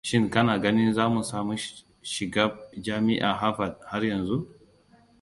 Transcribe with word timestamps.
Shin 0.03 0.29
kana 0.29 0.57
ganin 0.59 0.93
za 0.93 1.23
samu 1.23 1.57
shigab 2.01 2.57
jamiya 2.81 3.33
Harvard 3.33 3.75
haryanzu? 3.85 4.47